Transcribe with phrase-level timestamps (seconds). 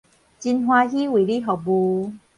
[0.39, 2.13] 真歡喜為你服務